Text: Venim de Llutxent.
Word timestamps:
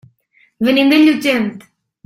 Venim 0.69 0.89
de 0.95 0.99
Llutxent. 1.03 1.47